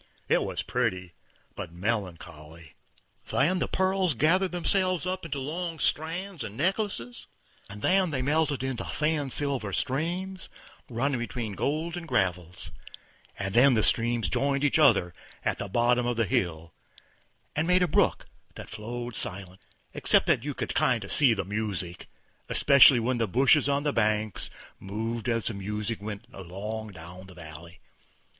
[0.27, 1.13] It was pretty,
[1.55, 2.73] but melancholy.
[3.29, 7.27] Then the pearls gathered themselves into long strands and necklaces,
[7.69, 10.49] and then they melted into thin silver streams,
[10.89, 12.71] running between golden gravels,
[13.37, 15.13] and then the streams joined each other
[15.45, 16.73] at the bottom of the hill,
[17.55, 18.25] and made a brook
[18.55, 19.61] that flowed silent,
[19.93, 22.07] except that you could kinder see the music,
[22.49, 24.49] especially when the bushes on the banks
[24.79, 27.77] moved as the music went along down the valley.